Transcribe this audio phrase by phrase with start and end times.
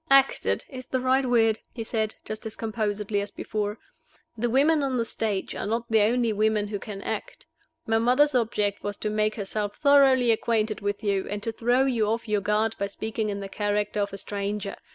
[0.09, 3.77] "'Acted' is the right word," he said, just as composedly as before.
[4.35, 7.45] "The women on the stage are not the only women who can act.
[7.85, 12.07] My mother's object was to make herself thoroughly acquainted with you, and to throw you
[12.07, 14.75] off your guard by speaking in the character of a stranger.